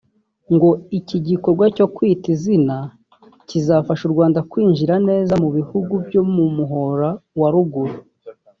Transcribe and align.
ngo 0.53 0.69
iki 0.99 1.17
gikorwa 1.27 1.65
cyo 1.75 1.85
Kwita 1.95 2.25
Izina 2.35 2.75
kizafasha 3.47 4.03
u 4.05 4.13
Rwanda 4.13 4.39
kwinjira 4.51 4.95
neza 5.09 5.33
mu 5.43 5.49
bihugu 5.57 5.93
byo 6.07 6.21
mu 6.33 6.45
Muhora 6.55 7.09
wa 7.39 7.49
Ruguru 7.55 7.97